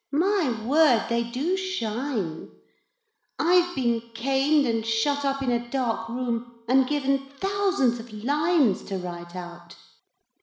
[0.11, 2.49] My word, they do shine.
[3.37, 8.81] I've been caned and shut up in a dark room and given thousands of lines
[8.85, 9.75] to write out.'